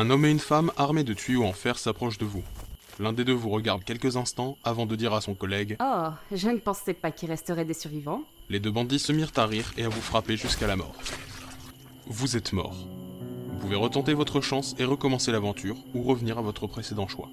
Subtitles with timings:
[0.00, 2.42] Un homme et une femme armés de tuyaux en fer s'approchent de vous.
[3.00, 6.48] L'un des deux vous regarde quelques instants avant de dire à son collègue Oh, je
[6.48, 8.22] ne pensais pas qu'il resterait des survivants.
[8.48, 10.94] Les deux bandits se mirent à rire et à vous frapper jusqu'à la mort.
[12.06, 12.74] Vous êtes mort.
[13.52, 17.28] Vous pouvez retenter votre chance et recommencer l'aventure ou revenir à votre précédent choix.